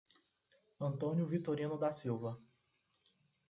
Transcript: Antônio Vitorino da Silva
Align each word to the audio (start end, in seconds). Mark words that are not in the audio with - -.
Antônio 0.79 1.27
Vitorino 1.27 1.77
da 1.77 1.91
Silva 1.91 2.41